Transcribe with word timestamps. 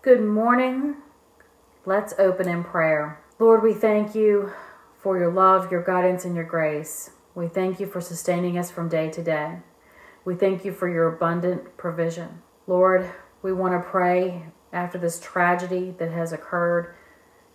Good 0.00 0.24
morning. 0.24 0.94
Let's 1.84 2.14
open 2.20 2.48
in 2.48 2.62
prayer. 2.62 3.20
Lord, 3.40 3.64
we 3.64 3.74
thank 3.74 4.14
you 4.14 4.52
for 4.96 5.18
your 5.18 5.32
love, 5.32 5.72
your 5.72 5.82
guidance, 5.82 6.24
and 6.24 6.36
your 6.36 6.44
grace. 6.44 7.10
We 7.34 7.48
thank 7.48 7.80
you 7.80 7.86
for 7.88 8.00
sustaining 8.00 8.56
us 8.56 8.70
from 8.70 8.88
day 8.88 9.10
to 9.10 9.24
day. 9.24 9.56
We 10.24 10.36
thank 10.36 10.64
you 10.64 10.72
for 10.72 10.88
your 10.88 11.12
abundant 11.12 11.76
provision. 11.76 12.42
Lord, 12.68 13.10
we 13.42 13.52
want 13.52 13.74
to 13.74 13.90
pray 13.90 14.44
after 14.72 14.98
this 14.98 15.18
tragedy 15.18 15.92
that 15.98 16.12
has 16.12 16.32
occurred 16.32 16.94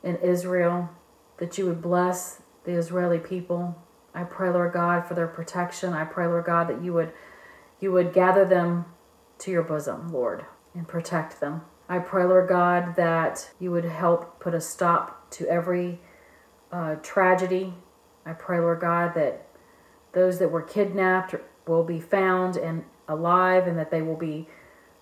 in 0.04 0.18
Israel 0.18 0.89
that 1.38 1.57
you 1.57 1.66
would 1.66 1.82
bless 1.82 2.41
the 2.66 2.73
Israeli 2.73 3.20
people. 3.20 3.82
I 4.14 4.25
pray, 4.25 4.50
Lord 4.50 4.73
God, 4.73 5.07
for 5.07 5.14
their 5.14 5.28
protection. 5.28 5.94
I 5.94 6.04
pray, 6.04 6.28
Lord 6.28 6.44
God, 6.44 6.68
that 6.68 6.84
you 6.84 6.91
would 6.91 7.14
you 7.80 7.94
would 7.94 8.12
gather 8.12 8.44
them 8.44 8.84
to 9.39 9.50
your 9.50 9.64
bosom, 9.64 10.10
Lord, 10.12 10.46
and 10.73 10.86
protect 10.86 11.39
them. 11.39 11.62
I 11.94 12.00
pray, 12.00 12.23
Lord 12.23 12.50
God, 12.50 12.96
that 12.96 13.52
you 13.60 13.70
would 13.70 13.86
help 13.86 14.39
put 14.39 14.56
a 14.56 14.61
stop 14.61 15.29
to 15.34 15.47
every 15.47 16.00
uh, 16.71 16.96
tragedy. 17.04 17.75
I 18.25 18.34
pray, 18.34 18.60
Lord 18.60 18.79
God, 18.79 19.14
that 19.14 19.46
those 20.14 20.39
that 20.39 20.50
were 20.50 20.64
kidnapped 20.64 21.36
will 21.68 21.84
be 21.84 22.00
found 22.00 22.57
and 22.57 22.86
alive 23.07 23.68
and 23.68 23.78
that 23.78 23.92
they 23.92 24.01
will 24.01 24.18
be 24.18 24.48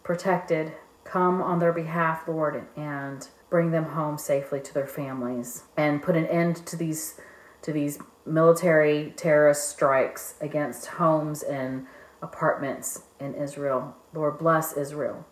protected. 0.04 0.74
Come 1.06 1.42
on 1.42 1.60
their 1.60 1.72
behalf, 1.72 2.28
Lord, 2.28 2.68
and 2.76 3.26
bring 3.50 3.72
them 3.72 3.86
home 3.86 4.18
safely 4.18 4.60
to 4.60 4.74
their 4.74 4.86
families 4.86 5.64
and 5.78 6.04
put 6.04 6.18
an 6.18 6.26
end 6.26 6.58
to 6.68 6.76
these 6.76 7.22
to 7.62 7.72
these 7.72 8.00
military 8.26 9.14
terrorist 9.16 9.70
strikes 9.70 10.36
against 10.42 10.88
homes 10.88 11.42
and 11.42 11.88
apartments 12.22 13.04
in 13.18 13.34
Israel. 13.34 13.96
Lord, 14.14 14.38
bless 14.38 14.76
Israel 14.76 15.26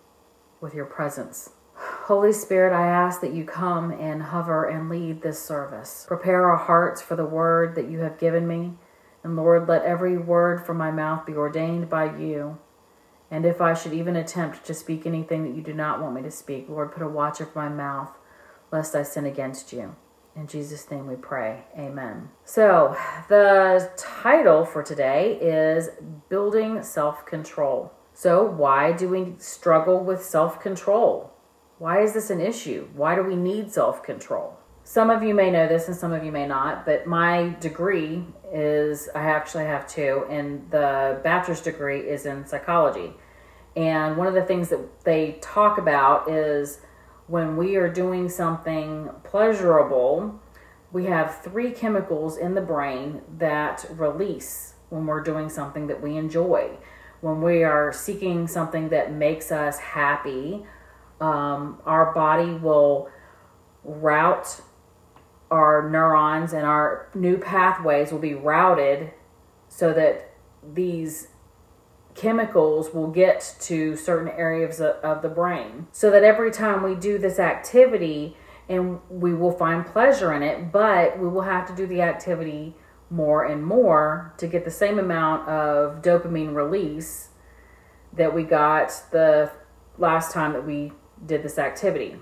with 0.62 0.74
your 0.74 0.86
presence. 0.86 1.52
Holy 1.76 2.34
Spirit, 2.34 2.74
I 2.74 2.88
ask 2.88 3.22
that 3.22 3.34
you 3.34 3.46
come 3.46 3.92
and 3.92 4.22
hover 4.22 4.66
and 4.68 4.90
lead 4.90 5.22
this 5.22 5.42
service. 5.42 6.06
Prepare 6.08 6.50
our 6.50 6.58
hearts 6.58 7.02
for 7.02 7.16
the 7.16 7.26
word 7.26 7.76
that 7.76 7.90
you 7.90 8.00
have 8.00 8.20
given 8.20 8.48
me. 8.48 8.74
And 9.24 9.36
Lord, 9.36 9.68
let 9.68 9.84
every 9.84 10.18
word 10.18 10.66
from 10.66 10.78
my 10.78 10.92
mouth 10.92 11.26
be 11.26 11.34
ordained 11.34 11.90
by 11.90 12.18
you. 12.18 12.58
And 13.32 13.46
if 13.46 13.62
I 13.62 13.74
should 13.74 13.94
even 13.94 14.16
attempt 14.16 14.66
to 14.66 14.74
speak 14.74 15.06
anything 15.06 15.44
that 15.44 15.56
you 15.56 15.62
do 15.62 15.74
not 15.74 16.02
want 16.02 16.16
me 16.16 16.22
to 16.24 16.32
speak, 16.32 16.68
Lord, 16.68 16.92
put 16.92 17.04
a 17.04 17.08
watch 17.08 17.40
over 17.40 17.52
my 17.54 17.70
mouth, 17.70 18.10
lest 18.72 18.96
I 18.96 19.04
sin 19.04 19.26
against 19.26 19.72
you. 19.72 19.96
In 20.36 20.48
Jesus' 20.48 20.90
name 20.90 21.08
we 21.08 21.16
pray. 21.16 21.66
Amen. 21.78 22.30
So, 22.46 22.96
the 23.28 23.92
title 23.98 24.66
for 24.66 24.84
today 24.84 25.38
is 25.42 25.90
Building 26.30 26.82
Self 26.82 27.26
Control. 27.26 27.92
So, 28.22 28.44
why 28.44 28.92
do 28.92 29.08
we 29.08 29.36
struggle 29.38 30.04
with 30.04 30.22
self 30.26 30.60
control? 30.60 31.32
Why 31.78 32.02
is 32.02 32.14
this 32.14 32.30
an 32.30 32.42
issue? 32.42 32.90
Why 32.94 33.16
do 33.16 33.24
we 33.24 33.38
need 33.38 33.72
self 33.72 34.04
control? 34.04 34.58
Some 34.84 35.10
of 35.10 35.24
you 35.24 35.34
may 35.34 35.50
know 35.50 35.70
this 35.70 35.88
and 35.88 35.96
some 35.96 36.12
of 36.12 36.26
you 36.26 36.30
may 36.34 36.46
not, 36.46 36.86
but 36.86 37.08
my 37.08 37.56
degree 37.62 38.26
is 38.52 39.08
I 39.16 39.22
actually 39.22 39.64
have 39.68 39.88
two, 39.88 40.26
and 40.30 40.70
the 40.70 41.22
bachelor's 41.24 41.62
degree 41.62 42.02
is 42.02 42.26
in 42.26 42.46
psychology. 42.46 43.14
And 43.78 44.18
one 44.18 44.28
of 44.28 44.34
the 44.34 44.44
things 44.44 44.68
that 44.68 45.06
they 45.06 45.40
talk 45.40 45.78
about 45.78 46.30
is 46.30 46.82
when 47.28 47.56
we 47.56 47.78
are 47.78 47.88
doing 47.88 48.28
something 48.28 49.12
pleasurable, 49.24 50.42
we 50.92 51.06
have 51.06 51.42
three 51.42 51.72
chemicals 51.72 52.36
in 52.36 52.54
the 52.54 52.62
brain 52.62 53.22
that 53.38 53.86
release 53.92 54.74
when 54.90 55.06
we're 55.06 55.24
doing 55.24 55.48
something 55.48 55.88
that 55.88 56.02
we 56.02 56.18
enjoy 56.18 56.78
when 57.22 57.42
we 57.42 57.64
are 57.64 57.92
seeking 57.92 58.48
something 58.48 58.90
that 58.90 59.14
makes 59.14 59.52
us 59.52 59.80
happy, 59.80 60.64
um, 61.20 61.82
our 61.86 62.14
body 62.14 62.54
will 62.54 63.10
route 63.84 64.62
our 65.52 65.90
neurons 65.90 66.54
and 66.54 66.66
our 66.66 67.10
new 67.16 67.38
pathways 67.38 68.12
will 68.12 68.20
be 68.20 68.34
routed 68.34 69.12
so 69.68 69.92
that 69.94 70.32
these 70.74 71.30
chemicals 72.16 72.94
will 72.94 73.10
get 73.10 73.56
to 73.60 73.96
certain 73.96 74.30
areas 74.30 74.82
of 74.82 75.22
the 75.22 75.30
brain. 75.30 75.88
So 75.92 76.12
that 76.12 76.24
every 76.24 76.52
time 76.52 76.84
we 76.84 76.96
do 76.96 77.18
this 77.18 77.40
activity, 77.40 78.36
and 78.68 79.00
we 79.10 79.34
will 79.34 79.52
find 79.52 79.86
pleasure 79.86 80.32
in 80.34 80.44
it, 80.44 80.72
but 80.72 81.18
we 81.18 81.28
will 81.28 81.42
have 81.42 81.68
to 81.68 81.76
do 81.76 81.88
the 81.88 82.02
activity 82.02 82.76
more 83.10 83.46
and 83.46 83.66
more 83.66 84.34
to 84.38 84.48
get 84.48 84.66
the 84.66 84.72
same 84.72 85.00
amount 85.00 85.48
of 85.48 86.02
dopamine 86.02 86.54
release 86.54 87.30
that 88.14 88.34
we 88.34 88.44
got 88.44 88.92
the 89.12 89.52
last 89.98 90.32
time 90.32 90.54
that 90.54 90.66
we 90.66 90.92
did 91.26 91.44
this 91.44 91.58
activity. 91.58 92.16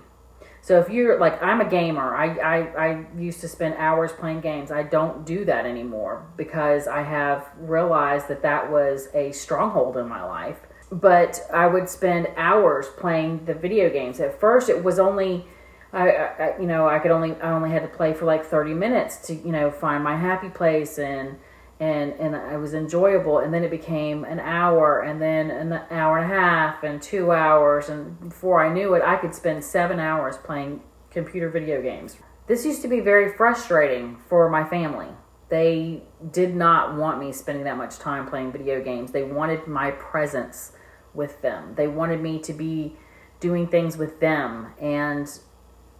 So 0.60 0.78
if 0.80 0.90
you're 0.90 1.18
like 1.18 1.42
I'm 1.42 1.60
a 1.60 1.68
gamer, 1.68 2.14
I, 2.14 2.36
I, 2.36 2.86
I 2.86 3.06
used 3.16 3.40
to 3.40 3.48
spend 3.48 3.74
hours 3.74 4.12
playing 4.12 4.40
games. 4.40 4.70
I 4.70 4.82
don't 4.82 5.24
do 5.24 5.44
that 5.44 5.64
anymore 5.66 6.26
because 6.36 6.86
I 6.86 7.02
have 7.02 7.48
realized 7.58 8.28
that 8.28 8.42
that 8.42 8.70
was 8.70 9.08
a 9.14 9.32
stronghold 9.32 9.96
in 9.96 10.08
my 10.08 10.22
life. 10.24 10.58
But 10.90 11.40
I 11.52 11.66
would 11.66 11.88
spend 11.88 12.28
hours 12.36 12.86
playing 12.96 13.44
the 13.44 13.54
video 13.54 13.90
games. 13.90 14.20
At 14.20 14.40
first, 14.40 14.68
it 14.68 14.82
was 14.82 14.98
only 14.98 15.46
I, 15.92 16.10
I, 16.10 16.54
you 16.60 16.66
know 16.66 16.86
I 16.86 16.98
could 16.98 17.10
only 17.10 17.34
I 17.40 17.50
only 17.52 17.70
had 17.70 17.82
to 17.82 17.88
play 17.88 18.12
for 18.12 18.26
like 18.26 18.44
30 18.44 18.74
minutes 18.74 19.16
to 19.28 19.34
you 19.34 19.52
know 19.52 19.70
find 19.70 20.04
my 20.04 20.16
happy 20.16 20.50
place 20.50 20.98
and 20.98 21.38
and 21.80 22.12
and 22.14 22.34
it 22.34 22.58
was 22.58 22.74
enjoyable 22.74 23.38
and 23.38 23.54
then 23.54 23.64
it 23.64 23.70
became 23.70 24.24
an 24.24 24.40
hour 24.40 25.00
and 25.00 25.22
then 25.22 25.50
an 25.50 25.72
hour 25.90 26.18
and 26.18 26.30
a 26.30 26.34
half 26.34 26.82
and 26.82 27.00
2 27.00 27.32
hours 27.32 27.88
and 27.88 28.20
before 28.20 28.62
I 28.64 28.72
knew 28.72 28.94
it 28.94 29.02
I 29.02 29.16
could 29.16 29.34
spend 29.34 29.64
7 29.64 29.98
hours 29.98 30.36
playing 30.36 30.82
computer 31.10 31.48
video 31.48 31.80
games. 31.80 32.16
This 32.46 32.64
used 32.64 32.82
to 32.82 32.88
be 32.88 33.00
very 33.00 33.32
frustrating 33.36 34.18
for 34.28 34.48
my 34.48 34.64
family. 34.64 35.08
They 35.48 36.02
did 36.30 36.54
not 36.54 36.96
want 36.96 37.18
me 37.18 37.32
spending 37.32 37.64
that 37.64 37.76
much 37.76 37.98
time 37.98 38.26
playing 38.26 38.52
video 38.52 38.82
games. 38.82 39.12
They 39.12 39.22
wanted 39.22 39.66
my 39.66 39.92
presence 39.92 40.72
with 41.14 41.40
them. 41.40 41.74
They 41.74 41.88
wanted 41.88 42.20
me 42.20 42.38
to 42.40 42.52
be 42.52 42.96
doing 43.40 43.66
things 43.68 43.96
with 43.96 44.20
them 44.20 44.72
and 44.80 45.28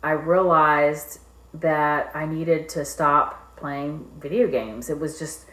I 0.03 0.13
realized 0.13 1.21
that 1.55 2.11
I 2.15 2.27
needed 2.27 2.69
to 2.71 2.85
stop 2.85 3.57
playing 3.57 4.07
video 4.21 4.47
games. 4.49 4.91
It 4.91 4.99
was 4.99 5.19
just, 5.19 5.47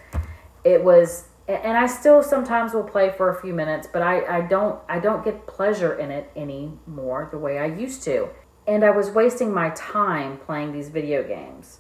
it 0.64 0.84
was, 0.84 1.28
and 1.48 1.78
I 1.78 1.88
still 1.88 2.22
sometimes 2.22 2.74
will 2.74 2.84
play 2.84 3.12
for 3.16 3.30
a 3.30 3.42
few 3.42 3.54
minutes, 3.54 3.88
but 3.92 4.02
I, 4.02 4.38
I 4.38 4.42
don't, 4.42 4.80
I 4.88 5.00
don't 5.00 5.24
get 5.24 5.48
pleasure 5.48 5.94
in 5.98 6.12
it 6.12 6.32
anymore 6.36 7.30
the 7.32 7.38
way 7.38 7.58
I 7.58 7.66
used 7.66 8.04
to. 8.04 8.30
And 8.68 8.84
I 8.84 8.92
was 8.92 9.12
wasting 9.12 9.54
my 9.54 9.70
time 9.72 10.38
playing 10.38 10.74
these 10.74 10.90
video 10.90 11.24
games. 11.24 11.80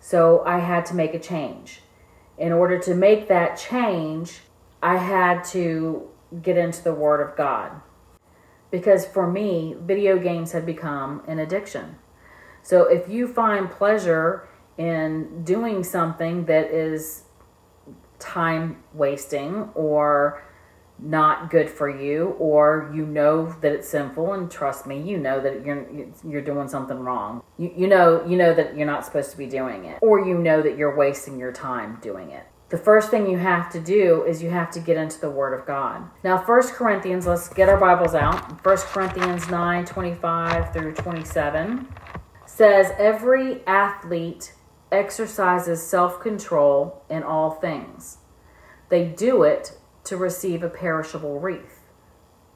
So 0.00 0.42
I 0.46 0.58
had 0.58 0.86
to 0.86 0.94
make 0.94 1.14
a 1.14 1.18
change. 1.18 1.80
In 2.38 2.52
order 2.52 2.78
to 2.80 2.94
make 2.94 3.28
that 3.28 3.56
change, 3.56 4.40
I 4.82 4.96
had 4.98 5.44
to 5.46 6.08
get 6.42 6.56
into 6.56 6.82
the 6.82 6.92
Word 6.92 7.26
of 7.26 7.36
God 7.36 7.80
because 8.76 9.06
for 9.06 9.26
me, 9.26 9.74
video 9.80 10.18
games 10.18 10.52
had 10.52 10.66
become 10.66 11.22
an 11.26 11.38
addiction. 11.38 11.96
So 12.62 12.82
if 12.82 13.08
you 13.08 13.26
find 13.26 13.70
pleasure 13.70 14.46
in 14.76 15.44
doing 15.44 15.82
something 15.82 16.44
that 16.44 16.66
is 16.66 17.22
time 18.18 18.82
wasting 18.92 19.70
or 19.74 20.42
not 20.98 21.48
good 21.48 21.70
for 21.70 21.88
you 21.88 22.36
or 22.38 22.90
you 22.94 23.06
know 23.06 23.54
that 23.62 23.72
it's 23.72 23.88
sinful 23.88 24.32
and 24.32 24.50
trust 24.50 24.86
me 24.86 25.00
you 25.00 25.18
know 25.18 25.38
that 25.40 25.64
you're 25.64 25.86
you're 26.26 26.40
doing 26.40 26.66
something 26.66 26.98
wrong 26.98 27.42
you, 27.58 27.70
you 27.76 27.86
know 27.86 28.24
you 28.26 28.34
know 28.34 28.54
that 28.54 28.74
you're 28.74 28.86
not 28.86 29.04
supposed 29.04 29.30
to 29.30 29.36
be 29.36 29.46
doing 29.46 29.84
it 29.84 29.98
or 30.00 30.26
you 30.26 30.38
know 30.38 30.62
that 30.62 30.78
you're 30.78 30.96
wasting 30.96 31.38
your 31.38 31.52
time 31.52 31.98
doing 32.00 32.30
it 32.30 32.46
the 32.68 32.78
first 32.78 33.10
thing 33.10 33.30
you 33.30 33.38
have 33.38 33.70
to 33.72 33.80
do 33.80 34.24
is 34.24 34.42
you 34.42 34.50
have 34.50 34.70
to 34.72 34.80
get 34.80 34.96
into 34.96 35.20
the 35.20 35.30
Word 35.30 35.58
of 35.58 35.66
God. 35.66 36.02
Now, 36.24 36.36
First 36.36 36.74
Corinthians, 36.74 37.26
let's 37.26 37.48
get 37.48 37.68
our 37.68 37.78
Bibles 37.78 38.14
out. 38.14 38.60
First 38.62 38.86
Corinthians 38.86 39.48
9 39.48 39.84
25 39.84 40.72
through 40.72 40.94
27 40.94 41.88
says, 42.44 42.92
Every 42.98 43.64
athlete 43.66 44.52
exercises 44.90 45.80
self 45.80 46.20
control 46.20 47.04
in 47.08 47.22
all 47.22 47.52
things. 47.52 48.18
They 48.88 49.04
do 49.04 49.44
it 49.44 49.78
to 50.04 50.16
receive 50.16 50.62
a 50.62 50.68
perishable 50.68 51.38
wreath 51.38 51.75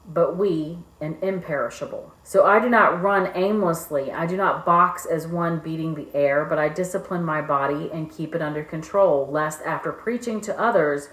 but 0.05 0.37
we 0.37 0.79
an 0.99 1.17
imperishable. 1.21 2.11
So 2.23 2.45
I 2.45 2.59
do 2.59 2.69
not 2.69 3.01
run 3.01 3.31
aimlessly. 3.35 4.11
I 4.11 4.25
do 4.25 4.35
not 4.35 4.65
box 4.65 5.05
as 5.05 5.27
one 5.27 5.59
beating 5.59 5.95
the 5.95 6.07
air, 6.15 6.45
but 6.45 6.57
I 6.57 6.69
discipline 6.69 7.23
my 7.23 7.41
body 7.41 7.89
and 7.93 8.11
keep 8.11 8.33
it 8.33 8.41
under 8.41 8.63
control, 8.63 9.27
lest 9.29 9.61
after 9.61 9.91
preaching 9.91 10.41
to 10.41 10.59
others, 10.59 11.09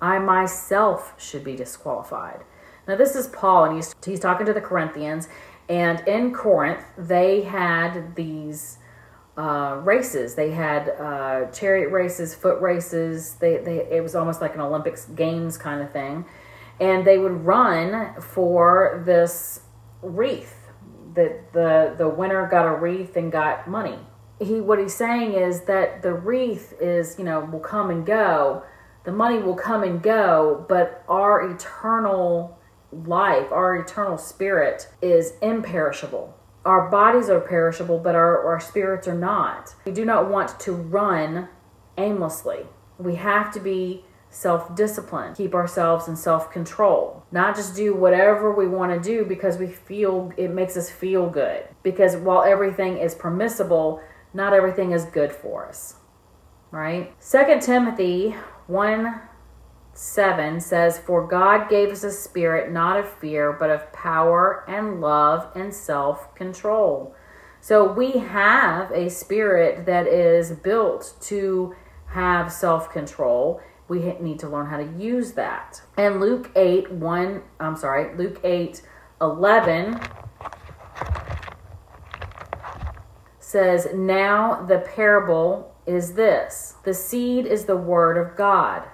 I 0.00 0.18
myself 0.18 1.14
should 1.18 1.42
be 1.42 1.56
disqualified. 1.56 2.44
Now, 2.86 2.96
this 2.96 3.16
is 3.16 3.26
Paul, 3.26 3.64
and 3.64 3.76
he's, 3.76 3.94
he's 4.04 4.20
talking 4.20 4.46
to 4.46 4.52
the 4.52 4.60
Corinthians. 4.60 5.28
And 5.68 6.06
in 6.08 6.32
Corinth, 6.32 6.82
they 6.96 7.42
had 7.42 8.14
these 8.14 8.78
uh, 9.36 9.80
races. 9.82 10.36
They 10.36 10.52
had 10.52 10.88
uh, 10.88 11.50
chariot 11.50 11.90
races, 11.90 12.34
foot 12.34 12.60
races. 12.62 13.34
They, 13.34 13.58
they, 13.58 13.78
it 13.90 14.02
was 14.02 14.14
almost 14.14 14.40
like 14.40 14.54
an 14.54 14.60
Olympics 14.60 15.04
Games 15.06 15.58
kind 15.58 15.82
of 15.82 15.92
thing 15.92 16.24
and 16.80 17.06
they 17.06 17.18
would 17.18 17.44
run 17.44 18.20
for 18.20 19.02
this 19.04 19.60
wreath 20.02 20.54
that 21.14 21.52
the 21.52 21.94
the 21.98 22.08
winner 22.08 22.46
got 22.48 22.66
a 22.66 22.74
wreath 22.74 23.16
and 23.16 23.32
got 23.32 23.68
money. 23.68 23.98
He 24.40 24.60
what 24.60 24.78
he's 24.78 24.94
saying 24.94 25.32
is 25.32 25.62
that 25.62 26.02
the 26.02 26.14
wreath 26.14 26.74
is 26.80 27.18
you 27.18 27.24
know 27.24 27.40
will 27.40 27.60
come 27.60 27.90
and 27.90 28.06
go, 28.06 28.62
the 29.04 29.12
money 29.12 29.38
will 29.38 29.56
come 29.56 29.82
and 29.82 30.02
go, 30.02 30.64
but 30.68 31.04
our 31.08 31.50
eternal 31.50 32.58
life, 32.92 33.50
our 33.52 33.76
eternal 33.76 34.18
spirit 34.18 34.88
is 35.02 35.34
imperishable. 35.42 36.34
Our 36.64 36.90
bodies 36.90 37.28
are 37.30 37.40
perishable, 37.40 37.98
but 37.98 38.14
our, 38.14 38.44
our 38.46 38.60
spirits 38.60 39.08
are 39.08 39.14
not. 39.14 39.74
We 39.84 39.92
do 39.92 40.04
not 40.04 40.28
want 40.28 40.58
to 40.60 40.72
run 40.72 41.48
aimlessly. 41.96 42.66
We 42.98 43.14
have 43.14 43.52
to 43.54 43.60
be 43.60 44.04
self 44.30 44.74
discipline, 44.74 45.34
keep 45.34 45.54
ourselves 45.54 46.08
in 46.08 46.16
self 46.16 46.50
control, 46.50 47.24
not 47.32 47.56
just 47.56 47.74
do 47.76 47.94
whatever 47.94 48.52
we 48.52 48.66
want 48.66 48.92
to 48.92 49.00
do 49.00 49.24
because 49.24 49.58
we 49.58 49.66
feel 49.68 50.32
it 50.36 50.50
makes 50.50 50.76
us 50.76 50.90
feel 50.90 51.28
good. 51.28 51.64
Because 51.82 52.16
while 52.16 52.42
everything 52.42 52.98
is 52.98 53.14
permissible, 53.14 54.00
not 54.34 54.52
everything 54.52 54.92
is 54.92 55.04
good 55.04 55.32
for 55.32 55.66
us. 55.66 55.96
Right? 56.70 57.14
Second 57.18 57.62
Timothy 57.62 58.34
1 58.66 59.20
7 59.94 60.60
says, 60.60 60.96
For 60.98 61.26
God 61.26 61.68
gave 61.68 61.90
us 61.90 62.04
a 62.04 62.12
spirit 62.12 62.70
not 62.70 62.98
of 62.98 63.10
fear, 63.18 63.52
but 63.52 63.70
of 63.70 63.92
power 63.92 64.64
and 64.68 65.00
love 65.00 65.50
and 65.56 65.74
self 65.74 66.34
control. 66.34 67.14
So 67.60 67.92
we 67.92 68.12
have 68.12 68.92
a 68.92 69.10
spirit 69.10 69.86
that 69.86 70.06
is 70.06 70.52
built 70.52 71.16
to 71.22 71.74
have 72.06 72.52
self 72.52 72.90
control 72.92 73.60
we 73.88 74.00
need 74.20 74.38
to 74.40 74.48
learn 74.48 74.66
how 74.66 74.76
to 74.76 74.92
use 74.98 75.32
that. 75.32 75.82
And 75.96 76.20
Luke 76.20 76.50
8, 76.54 76.92
1, 76.92 77.42
I'm 77.58 77.76
sorry, 77.76 78.16
Luke 78.16 78.40
8, 78.44 78.82
11 79.20 80.00
says, 83.40 83.88
Now 83.94 84.62
the 84.62 84.78
parable 84.78 85.74
is 85.86 86.12
this 86.14 86.76
the 86.84 86.92
seed 86.92 87.46
is 87.46 87.64
the 87.64 87.76
word 87.76 88.18
of 88.18 88.36
God. 88.36 88.84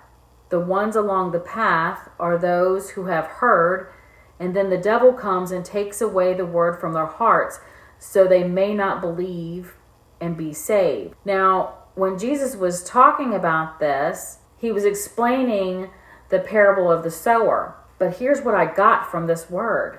The 0.51 0.61
ones 0.61 0.95
along 0.95 1.33
the 1.33 1.41
path 1.41 2.09
are 2.21 2.39
those 2.39 2.91
who 2.91 3.07
have 3.07 3.27
heard, 3.27 3.93
and 4.39 4.55
then 4.55 4.71
the 4.71 4.79
devil 4.79 5.13
comes 5.13 5.51
and 5.51 5.65
takes 5.65 6.01
away 6.01 6.35
the 6.35 6.47
word 6.47 6.81
from 6.81 6.93
their 6.93 7.07
hearts, 7.07 7.59
so 7.99 8.27
they 8.27 8.45
may 8.45 8.75
not 8.75 9.01
believe 9.01 9.75
and 10.21 10.37
be 10.37 10.53
saved. 10.53 11.15
Now, 11.25 11.75
when 11.97 12.19
Jesus 12.19 12.55
was 12.55 12.85
talking 12.85 13.35
about 13.35 13.81
this, 13.81 14.39
he 14.65 14.73
was 14.73 14.87
explaining 14.87 15.91
the 16.31 16.39
parable 16.39 16.91
of 16.91 17.05
the 17.05 17.11
sower. 17.11 17.77
But 17.99 18.17
here's 18.17 18.41
what 18.41 18.55
I 18.55 18.65
got 18.65 19.11
from 19.11 19.27
this 19.27 19.51
word. 19.51 19.99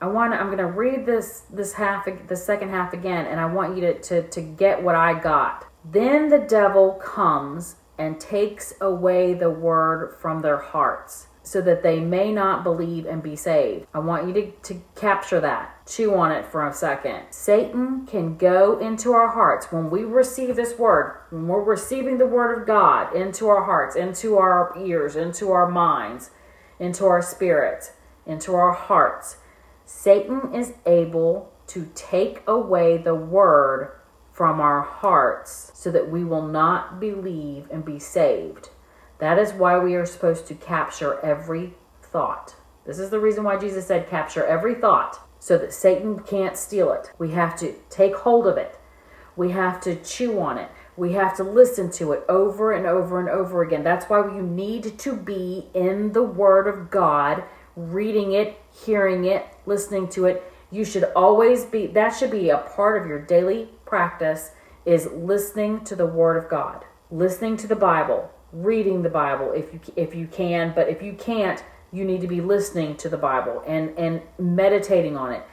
I 0.00 0.08
want 0.08 0.34
I'm 0.34 0.46
going 0.46 0.58
to 0.58 0.66
read 0.66 1.06
this 1.06 1.44
this 1.48 1.74
half 1.74 2.08
the 2.26 2.34
second 2.34 2.70
half 2.70 2.92
again 2.92 3.26
and 3.26 3.38
I 3.38 3.46
want 3.46 3.76
you 3.76 3.82
to, 3.82 4.00
to 4.00 4.22
to 4.28 4.40
get 4.40 4.82
what 4.82 4.96
I 4.96 5.14
got. 5.14 5.66
Then 5.84 6.30
the 6.30 6.40
devil 6.40 6.94
comes 6.94 7.76
and 7.96 8.18
takes 8.18 8.74
away 8.80 9.34
the 9.34 9.50
word 9.50 10.16
from 10.20 10.42
their 10.42 10.58
hearts 10.58 11.28
so 11.44 11.60
that 11.60 11.84
they 11.84 12.00
may 12.00 12.32
not 12.32 12.64
believe 12.64 13.06
and 13.06 13.22
be 13.22 13.36
saved. 13.36 13.86
I 13.94 14.00
want 14.00 14.26
you 14.26 14.34
to, 14.34 14.50
to 14.50 14.82
capture 14.96 15.40
that. 15.40 15.81
Chew 15.94 16.14
on 16.14 16.32
it 16.32 16.46
for 16.46 16.66
a 16.66 16.72
second. 16.72 17.24
Satan 17.30 18.06
can 18.06 18.38
go 18.38 18.78
into 18.78 19.12
our 19.12 19.28
hearts 19.28 19.70
when 19.70 19.90
we 19.90 20.04
receive 20.04 20.56
this 20.56 20.78
word, 20.78 21.18
when 21.28 21.46
we're 21.46 21.62
receiving 21.62 22.16
the 22.16 22.26
word 22.26 22.58
of 22.58 22.66
God 22.66 23.14
into 23.14 23.48
our 23.48 23.64
hearts, 23.64 23.94
into 23.94 24.38
our 24.38 24.74
ears, 24.78 25.16
into 25.16 25.50
our 25.50 25.70
minds, 25.70 26.30
into 26.78 27.04
our 27.04 27.20
spirits, 27.20 27.92
into 28.24 28.54
our 28.54 28.72
hearts. 28.72 29.36
Satan 29.84 30.54
is 30.54 30.72
able 30.86 31.52
to 31.66 31.90
take 31.94 32.42
away 32.46 32.96
the 32.96 33.14
word 33.14 33.92
from 34.32 34.62
our 34.62 34.80
hearts 34.80 35.72
so 35.74 35.90
that 35.90 36.10
we 36.10 36.24
will 36.24 36.46
not 36.46 37.00
believe 37.00 37.68
and 37.70 37.84
be 37.84 37.98
saved. 37.98 38.70
That 39.18 39.38
is 39.38 39.52
why 39.52 39.78
we 39.78 39.94
are 39.96 40.06
supposed 40.06 40.46
to 40.46 40.54
capture 40.54 41.20
every 41.20 41.74
thought. 42.00 42.54
This 42.86 42.98
is 42.98 43.10
the 43.10 43.20
reason 43.20 43.44
why 43.44 43.58
Jesus 43.58 43.86
said, 43.86 44.08
capture 44.08 44.46
every 44.46 44.74
thought 44.74 45.28
so 45.42 45.58
that 45.58 45.72
Satan 45.72 46.20
can't 46.20 46.56
steal 46.56 46.92
it. 46.92 47.10
We 47.18 47.32
have 47.32 47.58
to 47.58 47.74
take 47.90 48.14
hold 48.14 48.46
of 48.46 48.56
it. 48.56 48.78
We 49.34 49.50
have 49.50 49.80
to 49.80 49.96
chew 49.96 50.38
on 50.38 50.56
it. 50.56 50.70
We 50.96 51.14
have 51.14 51.36
to 51.38 51.42
listen 51.42 51.90
to 51.92 52.12
it 52.12 52.24
over 52.28 52.70
and 52.70 52.86
over 52.86 53.18
and 53.18 53.28
over 53.28 53.60
again. 53.60 53.82
That's 53.82 54.06
why 54.06 54.20
you 54.32 54.40
need 54.40 54.96
to 55.00 55.16
be 55.16 55.66
in 55.74 56.12
the 56.12 56.22
Word 56.22 56.68
of 56.68 56.92
God, 56.92 57.42
reading 57.74 58.30
it, 58.34 58.56
hearing 58.70 59.24
it, 59.24 59.44
listening 59.66 60.08
to 60.10 60.26
it. 60.26 60.44
You 60.70 60.84
should 60.84 61.10
always 61.16 61.64
be, 61.64 61.88
that 61.88 62.10
should 62.10 62.30
be 62.30 62.50
a 62.50 62.58
part 62.58 63.02
of 63.02 63.08
your 63.08 63.20
daily 63.20 63.68
practice, 63.84 64.52
is 64.84 65.08
listening 65.10 65.82
to 65.86 65.96
the 65.96 66.06
Word 66.06 66.36
of 66.36 66.48
God, 66.48 66.84
listening 67.10 67.56
to 67.56 67.66
the 67.66 67.74
Bible, 67.74 68.30
reading 68.52 69.02
the 69.02 69.10
Bible 69.10 69.50
if 69.50 69.72
you 69.72 69.80
if 69.96 70.14
you 70.14 70.28
can, 70.28 70.72
but 70.72 70.88
if 70.88 71.02
you 71.02 71.14
can't, 71.14 71.64
you 71.92 72.04
need 72.04 72.20
to 72.22 72.26
be 72.26 72.40
listening 72.40 72.96
to 72.96 73.08
the 73.08 73.18
Bible 73.18 73.62
and 73.66 73.96
and 73.98 74.22
meditating 74.38 75.16
on 75.16 75.32
it. 75.32 75.44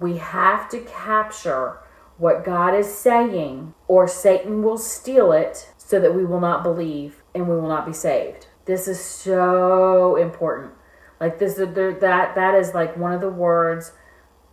We 0.00 0.16
have 0.16 0.68
to 0.70 0.80
capture 0.80 1.78
what 2.16 2.44
God 2.44 2.74
is 2.74 2.92
saying 2.92 3.74
or 3.88 4.08
Satan 4.08 4.62
will 4.62 4.78
steal 4.78 5.32
it 5.32 5.70
so 5.76 6.00
that 6.00 6.14
we 6.14 6.24
will 6.24 6.40
not 6.40 6.62
believe 6.62 7.22
and 7.34 7.48
we 7.48 7.54
will 7.54 7.68
not 7.68 7.86
be 7.86 7.92
saved. 7.92 8.46
This 8.64 8.88
is 8.88 9.00
so 9.00 10.16
important. 10.16 10.72
Like 11.20 11.38
this 11.38 11.54
that 11.54 12.00
that 12.34 12.54
is 12.54 12.74
like 12.74 12.96
one 12.96 13.12
of 13.12 13.20
the 13.20 13.30
words 13.30 13.92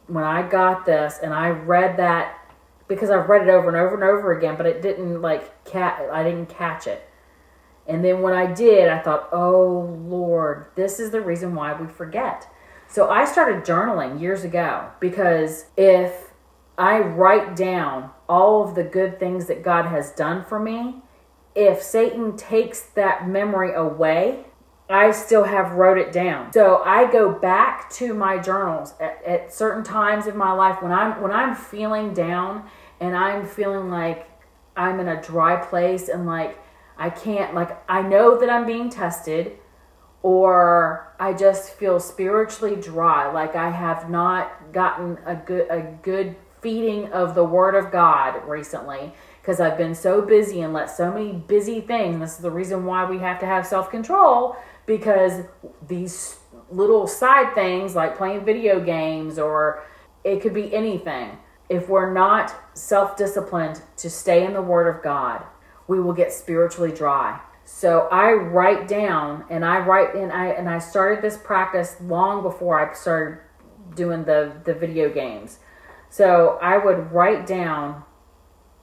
when 0.08 0.24
I 0.24 0.48
got 0.48 0.86
this 0.86 1.20
and 1.22 1.34
I 1.34 1.50
read 1.50 1.98
that 1.98 2.38
because 2.88 3.10
I've 3.10 3.30
read 3.30 3.48
it 3.48 3.50
over 3.50 3.70
and 3.70 3.78
over 3.78 3.96
and 3.96 4.04
over 4.04 4.38
again, 4.38 4.58
but 4.58 4.66
it 4.66 4.82
didn't 4.82 5.22
like 5.22 5.64
cat 5.64 6.02
I 6.12 6.24
didn't 6.24 6.48
catch 6.48 6.88
it. 6.88 7.08
And 7.88 8.04
then 8.06 8.22
when 8.22 8.34
I 8.34 8.52
did, 8.52 8.90
I 8.90 9.00
thought, 9.00 9.30
oh 9.32 9.98
Lord, 10.06 10.68
this 10.76 11.00
is 11.00 11.12
the 11.12 11.22
reason 11.22 11.56
why 11.56 11.74
we 11.74 11.88
forget. 11.88 12.48
So 12.88 13.10
I 13.10 13.26
started 13.26 13.64
journaling 13.64 14.20
years 14.20 14.44
ago 14.44 14.90
because 15.00 15.66
if 15.78 16.32
I 16.78 17.00
write 17.00 17.56
down 17.56 18.12
all 18.28 18.68
of 18.68 18.76
the 18.76 18.84
good 18.84 19.20
things 19.20 19.46
that 19.48 19.64
God 19.64 19.86
has 19.86 20.12
done 20.12 20.44
for 20.44 20.60
me, 20.60 21.02
if 21.56 21.82
Satan 21.82 22.38
takes 22.38 22.82
that 22.82 23.28
memory 23.28 23.74
away, 23.74 24.46
I 24.90 25.12
still 25.12 25.44
have 25.46 25.72
wrote 25.74 25.98
it 25.98 26.12
down. 26.12 26.52
So 26.52 26.82
I 26.84 27.10
go 27.10 27.32
back 27.32 27.90
to 27.92 28.14
my 28.14 28.38
journals 28.38 28.94
at, 29.00 29.24
at 29.26 29.54
certain 29.54 29.84
times 29.84 30.28
in 30.28 30.36
my 30.36 30.52
life 30.52 30.82
when 30.82 30.92
I'm 30.92 31.22
when 31.22 31.32
I'm 31.32 31.56
feeling 31.56 32.14
down 32.14 32.70
and 33.00 33.16
I'm 33.16 33.46
feeling 33.46 33.90
like 33.90 34.30
I'm 34.76 35.00
in 35.00 35.08
a 35.08 35.22
dry 35.22 35.56
place 35.58 36.10
and 36.10 36.26
like 36.26 36.61
I 37.02 37.10
can't, 37.10 37.56
like, 37.56 37.82
I 37.90 38.04
know 38.04 38.40
that 38.40 38.48
I'm 38.48 38.68
being 38.68 38.92
tested, 38.92 39.58
or 40.22 41.16
I 41.20 41.34
just 41.34 41.74
feel 41.74 42.00
spiritually 42.00 42.76
dry, 42.76 43.32
like 43.32 43.56
I 43.56 43.72
have 43.72 44.08
not 44.08 44.72
gotten 44.72 45.18
a 45.26 45.36
good, 45.36 45.68
a 45.72 45.82
good 46.04 46.36
feeding 46.62 47.12
of 47.12 47.34
the 47.34 47.44
Word 47.44 47.74
of 47.74 47.92
God 47.92 48.48
recently 48.48 49.14
because 49.42 49.60
I've 49.60 49.80
been 49.80 49.96
so 49.96 50.22
busy 50.22 50.62
and 50.62 50.74
let 50.74 50.92
so 50.92 51.12
many 51.12 51.34
busy 51.34 51.82
things. 51.82 52.20
This 52.20 52.34
is 52.34 52.44
the 52.44 52.52
reason 52.52 52.86
why 52.86 53.10
we 53.10 53.18
have 53.18 53.40
to 53.40 53.48
have 53.48 53.66
self 53.66 53.90
control 53.90 54.56
because 54.86 55.44
these 55.88 56.38
little 56.70 57.08
side 57.08 57.56
things 57.56 57.96
like 57.96 58.16
playing 58.16 58.46
video 58.46 58.80
games 58.80 59.40
or 59.40 59.84
it 60.24 60.40
could 60.42 60.54
be 60.54 60.72
anything. 60.72 61.40
If 61.68 61.90
we're 61.90 62.14
not 62.14 62.54
self 62.78 63.18
disciplined 63.18 63.82
to 63.98 64.08
stay 64.08 64.46
in 64.46 64.54
the 64.54 64.62
Word 64.62 64.96
of 64.96 65.02
God, 65.02 65.44
we 65.92 66.00
will 66.00 66.14
get 66.14 66.32
spiritually 66.32 66.94
dry. 66.94 67.38
So 67.66 68.08
I 68.10 68.32
write 68.32 68.88
down 68.88 69.44
and 69.50 69.66
I 69.66 69.80
write 69.80 70.16
and 70.16 70.32
I 70.32 70.48
and 70.48 70.70
I 70.70 70.80
started 70.80 71.22
this 71.22 71.38
practice 71.38 71.98
long 72.00 72.42
before 72.42 72.80
I 72.80 72.94
started 72.94 73.40
doing 73.94 74.24
the 74.24 74.54
the 74.64 74.74
video 74.74 75.14
games. 75.14 75.60
So 76.10 76.58
I 76.62 76.78
would 76.78 77.12
write 77.12 77.46
down 77.46 78.06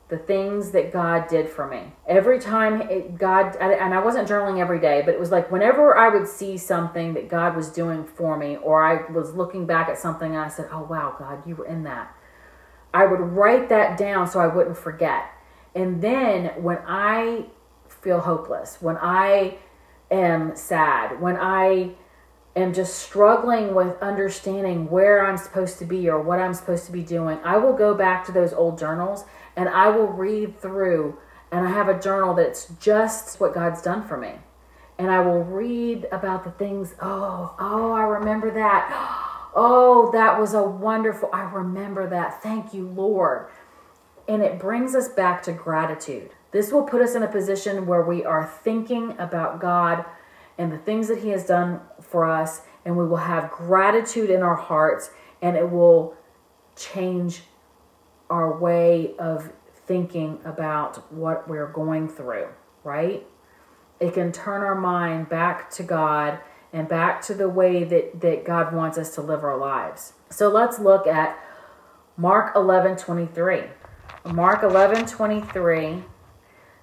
the 0.08 0.18
things 0.18 0.70
that 0.72 0.92
God 0.92 1.28
did 1.28 1.48
for 1.48 1.66
me. 1.66 1.92
Every 2.06 2.38
time 2.38 2.82
it, 2.82 3.16
God, 3.16 3.56
and 3.56 3.94
I 3.94 4.02
wasn't 4.02 4.28
journaling 4.28 4.60
every 4.60 4.80
day, 4.80 5.02
but 5.04 5.14
it 5.14 5.20
was 5.20 5.30
like 5.30 5.50
whenever 5.50 5.96
I 5.96 6.08
would 6.10 6.28
see 6.28 6.58
something 6.58 7.14
that 7.14 7.28
God 7.30 7.56
was 7.56 7.70
doing 7.70 8.04
for 8.04 8.36
me, 8.38 8.56
or 8.56 8.82
I 8.82 9.10
was 9.10 9.34
looking 9.34 9.66
back 9.66 9.88
at 9.88 9.98
something 9.98 10.34
and 10.34 10.40
I 10.40 10.48
said, 10.48 10.68
Oh, 10.70 10.82
wow, 10.82 11.16
God, 11.18 11.46
you 11.46 11.56
were 11.56 11.66
in 11.66 11.84
that. 11.84 12.14
I 12.92 13.06
would 13.06 13.20
write 13.20 13.70
that 13.70 13.98
down 13.98 14.26
so 14.26 14.40
I 14.40 14.46
wouldn't 14.46 14.76
forget. 14.76 15.24
And 15.74 16.02
then 16.02 16.46
when 16.62 16.78
I 16.86 17.46
feel 17.88 18.20
hopeless, 18.20 18.78
when 18.80 18.96
I 18.96 19.58
am 20.10 20.56
sad, 20.56 21.20
when 21.20 21.36
I 21.36 21.90
am 22.56 22.74
just 22.74 22.98
struggling 22.98 23.74
with 23.74 24.00
understanding 24.02 24.90
where 24.90 25.24
I'm 25.24 25.36
supposed 25.36 25.78
to 25.78 25.84
be 25.84 26.08
or 26.08 26.20
what 26.20 26.40
I'm 26.40 26.54
supposed 26.54 26.86
to 26.86 26.92
be 26.92 27.02
doing, 27.02 27.38
I 27.44 27.56
will 27.58 27.74
go 27.74 27.94
back 27.94 28.24
to 28.26 28.32
those 28.32 28.52
old 28.52 28.78
journals 28.78 29.24
and 29.56 29.68
I 29.68 29.88
will 29.88 30.08
read 30.08 30.60
through. 30.60 31.18
And 31.50 31.66
I 31.66 31.70
have 31.70 31.88
a 31.88 31.98
journal 31.98 32.34
that's 32.34 32.66
just 32.80 33.40
what 33.40 33.54
God's 33.54 33.80
done 33.80 34.06
for 34.06 34.16
me. 34.16 34.34
And 34.98 35.10
I 35.10 35.20
will 35.20 35.44
read 35.44 36.06
about 36.10 36.44
the 36.44 36.50
things, 36.50 36.94
oh, 37.00 37.54
oh, 37.58 37.92
I 37.92 38.02
remember 38.02 38.50
that. 38.52 39.24
Oh, 39.60 40.12
that 40.12 40.38
was 40.38 40.54
a 40.54 40.62
wonderful, 40.62 41.30
I 41.32 41.40
remember 41.40 42.08
that. 42.10 42.42
Thank 42.42 42.74
you, 42.74 42.86
Lord. 42.86 43.48
And 44.28 44.42
it 44.42 44.58
brings 44.58 44.94
us 44.94 45.08
back 45.08 45.42
to 45.44 45.52
gratitude. 45.52 46.30
This 46.50 46.70
will 46.70 46.84
put 46.84 47.00
us 47.00 47.14
in 47.14 47.22
a 47.22 47.28
position 47.28 47.86
where 47.86 48.02
we 48.02 48.24
are 48.24 48.46
thinking 48.46 49.16
about 49.18 49.60
God 49.60 50.04
and 50.56 50.70
the 50.70 50.78
things 50.78 51.08
that 51.08 51.18
He 51.18 51.30
has 51.30 51.46
done 51.46 51.80
for 52.00 52.24
us, 52.24 52.62
and 52.84 52.96
we 52.96 53.06
will 53.06 53.16
have 53.16 53.50
gratitude 53.50 54.28
in 54.28 54.42
our 54.42 54.56
hearts, 54.56 55.10
and 55.40 55.56
it 55.56 55.70
will 55.70 56.14
change 56.76 57.42
our 58.28 58.58
way 58.58 59.14
of 59.18 59.52
thinking 59.86 60.38
about 60.44 61.12
what 61.12 61.48
we're 61.48 61.68
going 61.68 62.08
through, 62.08 62.48
right? 62.84 63.26
It 64.00 64.14
can 64.14 64.32
turn 64.32 64.62
our 64.62 64.74
mind 64.74 65.28
back 65.28 65.70
to 65.70 65.82
God 65.82 66.38
and 66.72 66.88
back 66.88 67.22
to 67.22 67.34
the 67.34 67.48
way 67.48 67.84
that, 67.84 68.20
that 68.20 68.44
God 68.44 68.74
wants 68.74 68.98
us 68.98 69.14
to 69.14 69.22
live 69.22 69.42
our 69.42 69.56
lives. 69.56 70.12
So 70.30 70.48
let's 70.48 70.78
look 70.78 71.06
at 71.06 71.38
Mark 72.16 72.54
11 72.54 72.96
23. 72.96 73.62
Mark 74.32 74.62
11 74.62 75.06
23 75.06 76.04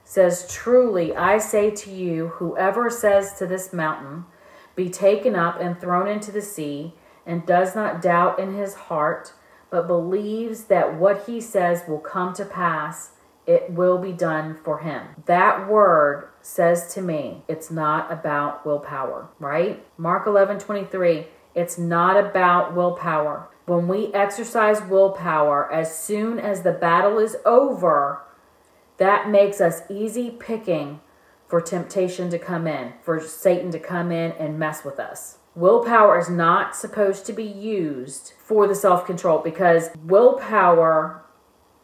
says, 0.04 0.52
Truly 0.52 1.16
I 1.16 1.38
say 1.38 1.70
to 1.70 1.92
you, 1.92 2.28
whoever 2.28 2.90
says 2.90 3.34
to 3.36 3.46
this 3.46 3.72
mountain, 3.72 4.26
Be 4.76 4.90
taken 4.90 5.36
up 5.36 5.60
and 5.60 5.80
thrown 5.80 6.08
into 6.08 6.32
the 6.32 6.42
sea, 6.42 6.96
and 7.24 7.46
does 7.46 7.76
not 7.76 8.02
doubt 8.02 8.40
in 8.40 8.56
his 8.56 8.74
heart, 8.74 9.34
but 9.70 9.88
believes 9.88 10.66
that 10.66 10.96
what 10.96 11.26
he 11.28 11.40
says 11.40 11.84
will 11.88 12.00
come 12.00 12.34
to 12.34 12.46
pass, 12.46 13.12
it 13.46 13.70
will 13.72 14.00
be 14.00 14.12
done 14.12 14.58
for 14.64 14.80
him. 14.80 15.08
That 15.28 15.68
word 15.70 16.30
says 16.42 16.94
to 16.96 17.02
me, 17.02 17.44
it's 17.48 17.70
not 17.70 18.12
about 18.12 18.66
willpower, 18.66 19.30
right? 19.40 19.86
Mark 19.98 20.26
11 20.26 20.60
23, 20.60 21.28
it's 21.54 21.78
not 21.78 22.18
about 22.18 22.76
willpower. 22.76 23.50
When 23.66 23.88
we 23.88 24.14
exercise 24.14 24.84
willpower, 24.84 25.72
as 25.74 25.98
soon 25.98 26.38
as 26.38 26.62
the 26.62 26.72
battle 26.72 27.18
is 27.18 27.36
over, 27.46 28.22
that 28.98 29.30
makes 29.30 29.60
us 29.60 29.82
easy 29.90 30.30
picking 30.30 31.00
for 31.48 31.62
temptation 31.62 32.30
to 32.30 32.38
come 32.38 32.68
in, 32.68 32.94
for 33.02 33.20
Satan 33.20 33.72
to 33.72 33.80
come 33.80 34.12
in 34.12 34.34
and 34.34 34.60
mess 34.60 34.86
with 34.86 35.00
us. 35.00 35.40
Willpower 35.56 36.20
is 36.20 36.30
not 36.30 36.76
supposed 36.76 37.26
to 37.26 37.34
be 37.34 37.44
used 37.44 38.34
for 38.38 38.68
the 38.68 38.76
self 38.76 39.06
control 39.06 39.40
because 39.40 39.90
willpower 40.06 41.26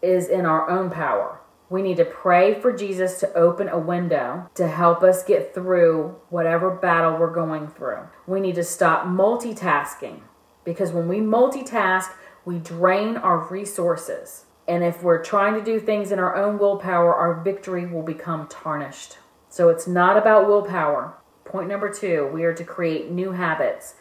is 0.03 0.27
in 0.27 0.45
our 0.45 0.69
own 0.69 0.91
power. 0.91 1.39
We 1.69 1.81
need 1.81 1.97
to 1.97 2.05
pray 2.05 2.59
for 2.59 2.71
Jesus 2.73 3.19
to 3.21 3.33
open 3.33 3.69
a 3.69 3.79
window 3.79 4.49
to 4.55 4.67
help 4.67 5.01
us 5.03 5.23
get 5.23 5.55
through 5.55 6.15
whatever 6.29 6.69
battle 6.69 7.17
we're 7.17 7.33
going 7.33 7.69
through. 7.69 8.01
We 8.27 8.39
need 8.39 8.55
to 8.55 8.63
stop 8.63 9.05
multitasking 9.05 10.21
because 10.63 10.91
when 10.91 11.07
we 11.07 11.17
multitask, 11.17 12.11
we 12.45 12.59
drain 12.59 13.17
our 13.17 13.39
resources. 13.49 14.45
And 14.67 14.83
if 14.83 15.03
we're 15.03 15.23
trying 15.23 15.55
to 15.55 15.63
do 15.63 15.79
things 15.79 16.11
in 16.11 16.19
our 16.19 16.35
own 16.35 16.57
willpower, 16.57 17.13
our 17.13 17.41
victory 17.41 17.85
will 17.85 18.03
become 18.03 18.47
tarnished. 18.47 19.17
So 19.49 19.69
it's 19.69 19.87
not 19.87 20.17
about 20.17 20.47
willpower. 20.47 21.15
Point 21.43 21.67
number 21.67 21.91
two, 21.91 22.29
we 22.33 22.43
are 22.43 22.53
to 22.53 22.63
create 22.63 23.11
new 23.11 23.33
habits. 23.33 23.95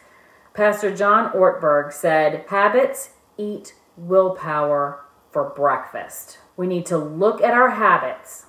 Pastor 0.53 0.95
John 0.95 1.31
Ortberg 1.33 1.91
said, 1.91 2.45
Habits 2.47 3.11
eat 3.37 3.73
willpower 3.97 5.03
for 5.31 5.49
breakfast. 5.49 6.37
We 6.55 6.67
need 6.67 6.85
to 6.87 6.97
look 6.97 7.41
at 7.41 7.53
our 7.53 7.71
habits. 7.71 8.45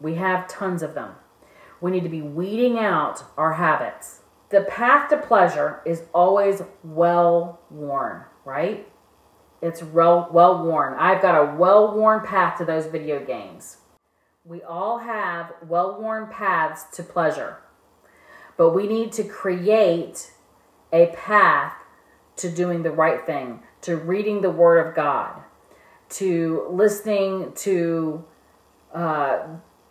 We 0.00 0.14
have 0.14 0.48
tons 0.48 0.82
of 0.82 0.94
them. 0.94 1.12
We 1.80 1.90
need 1.90 2.02
to 2.02 2.08
be 2.08 2.22
weeding 2.22 2.78
out 2.78 3.24
our 3.36 3.54
habits. 3.54 4.17
The 4.50 4.62
path 4.62 5.10
to 5.10 5.18
pleasure 5.18 5.80
is 5.84 6.04
always 6.14 6.62
well 6.82 7.60
worn, 7.70 8.24
right? 8.44 8.88
It's 9.60 9.82
well, 9.82 10.28
well 10.32 10.64
worn. 10.64 10.94
I've 10.94 11.20
got 11.20 11.34
a 11.34 11.54
well 11.54 11.94
worn 11.94 12.24
path 12.24 12.56
to 12.58 12.64
those 12.64 12.86
video 12.86 13.24
games. 13.24 13.78
We 14.44 14.62
all 14.62 14.98
have 14.98 15.52
well 15.66 16.00
worn 16.00 16.28
paths 16.28 16.84
to 16.96 17.02
pleasure, 17.02 17.58
but 18.56 18.70
we 18.70 18.86
need 18.86 19.12
to 19.12 19.24
create 19.24 20.32
a 20.92 21.06
path 21.08 21.74
to 22.36 22.50
doing 22.50 22.82
the 22.82 22.90
right 22.90 23.26
thing, 23.26 23.60
to 23.82 23.96
reading 23.96 24.40
the 24.40 24.50
Word 24.50 24.86
of 24.86 24.94
God, 24.94 25.42
to 26.10 26.66
listening 26.70 27.52
to 27.56 28.24
uh, 28.94 29.40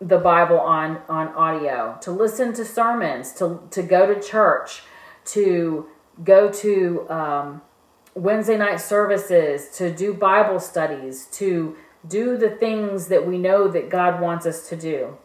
the 0.00 0.18
Bible 0.18 0.60
on, 0.60 1.00
on 1.08 1.28
audio, 1.28 1.98
to 2.02 2.10
listen 2.10 2.52
to 2.54 2.64
sermons, 2.64 3.32
to, 3.34 3.60
to 3.70 3.82
go 3.82 4.12
to 4.12 4.20
church, 4.20 4.82
to 5.26 5.86
go 6.22 6.50
to 6.52 7.10
um, 7.10 7.62
Wednesday 8.14 8.56
night 8.56 8.80
services, 8.80 9.68
to 9.76 9.92
do 9.92 10.14
Bible 10.14 10.60
studies, 10.60 11.26
to 11.32 11.76
do 12.06 12.36
the 12.36 12.50
things 12.50 13.08
that 13.08 13.26
we 13.26 13.38
know 13.38 13.68
that 13.68 13.90
God 13.90 14.20
wants 14.20 14.46
us 14.46 14.68
to 14.68 14.76
do. 14.76 15.18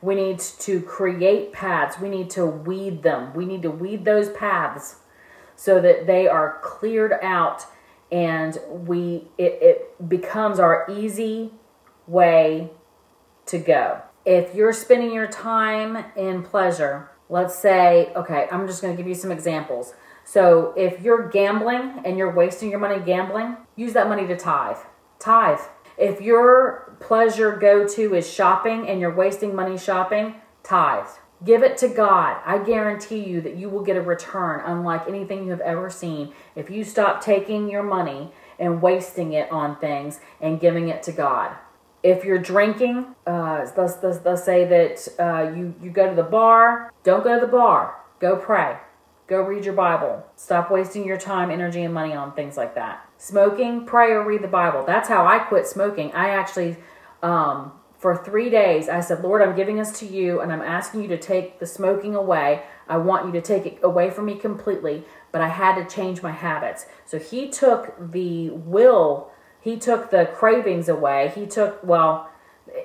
We 0.00 0.14
need 0.14 0.40
to 0.40 0.80
create 0.80 1.52
paths. 1.52 2.00
We 2.00 2.08
need 2.08 2.30
to 2.30 2.44
weed 2.44 3.02
them. 3.02 3.32
We 3.34 3.46
need 3.46 3.62
to 3.62 3.70
weed 3.70 4.04
those 4.04 4.30
paths 4.30 4.96
so 5.54 5.80
that 5.80 6.06
they 6.06 6.26
are 6.26 6.58
cleared 6.62 7.12
out 7.22 7.66
and 8.10 8.58
we 8.68 9.28
it, 9.38 9.58
it 9.62 10.08
becomes 10.08 10.58
our 10.58 10.86
easy 10.90 11.52
way 12.06 12.70
to 13.46 13.58
go. 13.58 14.02
If 14.24 14.54
you're 14.54 14.72
spending 14.72 15.12
your 15.12 15.26
time 15.26 16.04
in 16.16 16.42
pleasure, 16.42 17.10
let's 17.28 17.58
say, 17.58 18.12
okay, 18.14 18.46
I'm 18.52 18.66
just 18.66 18.82
going 18.82 18.94
to 18.94 18.96
give 18.96 19.08
you 19.08 19.14
some 19.14 19.32
examples. 19.32 19.94
So 20.24 20.72
if 20.76 21.00
you're 21.00 21.28
gambling 21.28 22.02
and 22.04 22.16
you're 22.16 22.32
wasting 22.32 22.70
your 22.70 22.78
money 22.78 23.02
gambling, 23.04 23.56
use 23.74 23.92
that 23.94 24.08
money 24.08 24.26
to 24.26 24.36
tithe. 24.36 24.76
Tithe. 25.18 25.60
If 25.98 26.20
your 26.20 26.96
pleasure 27.00 27.56
go 27.56 27.86
to 27.86 28.14
is 28.14 28.30
shopping 28.32 28.88
and 28.88 29.00
you're 29.00 29.14
wasting 29.14 29.54
money 29.54 29.76
shopping, 29.76 30.36
tithe. 30.62 31.08
Give 31.44 31.64
it 31.64 31.76
to 31.78 31.88
God. 31.88 32.40
I 32.46 32.58
guarantee 32.58 33.24
you 33.24 33.40
that 33.40 33.56
you 33.56 33.68
will 33.68 33.82
get 33.82 33.96
a 33.96 34.00
return 34.00 34.62
unlike 34.64 35.08
anything 35.08 35.44
you 35.44 35.50
have 35.50 35.60
ever 35.60 35.90
seen 35.90 36.32
if 36.54 36.70
you 36.70 36.84
stop 36.84 37.20
taking 37.20 37.68
your 37.68 37.82
money 37.82 38.30
and 38.60 38.80
wasting 38.80 39.32
it 39.32 39.50
on 39.50 39.76
things 39.76 40.20
and 40.40 40.60
giving 40.60 40.88
it 40.88 41.02
to 41.04 41.12
God. 41.12 41.56
If 42.02 42.24
you're 42.24 42.38
drinking, 42.38 43.14
uh, 43.26 43.66
let's, 43.76 44.02
let's, 44.02 44.44
say 44.44 44.64
that 44.64 45.08
uh, 45.18 45.54
you, 45.54 45.74
you 45.80 45.90
go 45.90 46.08
to 46.08 46.16
the 46.16 46.22
bar, 46.24 46.92
don't 47.04 47.22
go 47.22 47.38
to 47.38 47.46
the 47.46 47.50
bar. 47.50 48.00
Go 48.18 48.36
pray. 48.36 48.76
Go 49.28 49.42
read 49.42 49.64
your 49.64 49.74
Bible. 49.74 50.26
Stop 50.36 50.70
wasting 50.70 51.06
your 51.06 51.16
time, 51.16 51.50
energy, 51.50 51.82
and 51.82 51.94
money 51.94 52.12
on 52.12 52.32
things 52.32 52.56
like 52.56 52.74
that. 52.74 53.08
Smoking, 53.18 53.86
pray 53.86 54.10
or 54.10 54.24
read 54.24 54.42
the 54.42 54.48
Bible. 54.48 54.84
That's 54.84 55.08
how 55.08 55.26
I 55.26 55.38
quit 55.38 55.66
smoking. 55.66 56.12
I 56.12 56.30
actually 56.30 56.76
um, 57.22 57.72
for 58.02 58.16
three 58.16 58.50
days, 58.50 58.88
I 58.88 58.98
said, 58.98 59.22
Lord, 59.22 59.42
I'm 59.42 59.54
giving 59.54 59.76
this 59.76 59.96
to 60.00 60.06
you 60.06 60.40
and 60.40 60.52
I'm 60.52 60.60
asking 60.60 61.02
you 61.02 61.08
to 61.08 61.16
take 61.16 61.60
the 61.60 61.66
smoking 61.66 62.16
away. 62.16 62.64
I 62.88 62.96
want 62.96 63.26
you 63.26 63.32
to 63.32 63.40
take 63.40 63.64
it 63.64 63.78
away 63.80 64.10
from 64.10 64.24
me 64.24 64.34
completely, 64.34 65.04
but 65.30 65.40
I 65.40 65.46
had 65.46 65.76
to 65.76 65.94
change 65.94 66.20
my 66.20 66.32
habits. 66.32 66.86
So 67.06 67.20
he 67.20 67.48
took 67.48 67.94
the 68.10 68.50
will, 68.50 69.30
he 69.62 69.78
took 69.78 70.10
the 70.10 70.26
cravings 70.26 70.88
away. 70.88 71.32
He 71.34 71.46
took, 71.46 71.82
well, 71.82 72.30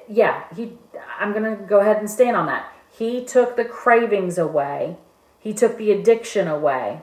yeah, 0.07 0.43
he, 0.55 0.77
I'm 1.19 1.33
going 1.33 1.43
to 1.43 1.63
go 1.63 1.79
ahead 1.79 1.97
and 1.97 2.09
stand 2.09 2.37
on 2.37 2.45
that. 2.45 2.71
He 2.89 3.23
took 3.23 3.55
the 3.55 3.65
cravings 3.65 4.37
away, 4.37 4.97
he 5.39 5.53
took 5.53 5.77
the 5.77 5.91
addiction 5.91 6.47
away, 6.47 7.01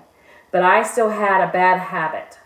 but 0.50 0.62
I 0.62 0.82
still 0.82 1.10
had 1.10 1.42
a 1.42 1.52
bad 1.52 1.78
habit 1.78 2.38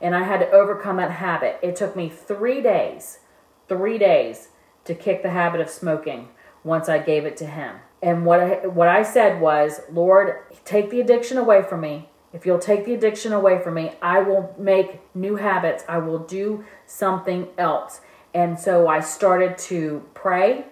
and 0.00 0.14
I 0.14 0.24
had 0.24 0.40
to 0.40 0.50
overcome 0.50 0.96
that 0.96 1.10
habit. 1.10 1.58
It 1.62 1.76
took 1.76 1.94
me 1.94 2.08
three 2.08 2.60
days, 2.60 3.20
three 3.68 3.98
days 3.98 4.48
to 4.84 4.94
kick 4.94 5.22
the 5.22 5.30
habit 5.30 5.60
of 5.60 5.68
smoking 5.68 6.28
once 6.64 6.88
I 6.88 6.98
gave 6.98 7.24
it 7.24 7.36
to 7.38 7.46
him. 7.46 7.76
And 8.02 8.24
what 8.24 8.40
I, 8.40 8.66
what 8.66 8.88
I 8.88 9.02
said 9.02 9.40
was, 9.40 9.82
Lord, 9.90 10.42
take 10.64 10.90
the 10.90 11.00
addiction 11.00 11.38
away 11.38 11.62
from 11.62 11.82
me. 11.82 12.09
If 12.32 12.46
you'll 12.46 12.58
take 12.58 12.84
the 12.84 12.94
addiction 12.94 13.32
away 13.32 13.60
from 13.60 13.74
me, 13.74 13.92
I 14.00 14.20
will 14.20 14.54
make 14.56 15.00
new 15.14 15.36
habits. 15.36 15.84
I 15.88 15.98
will 15.98 16.20
do 16.20 16.64
something 16.86 17.48
else. 17.58 18.00
And 18.32 18.58
so 18.58 18.86
I 18.86 19.00
started 19.00 19.58
to 19.58 20.06
pray 20.14 20.66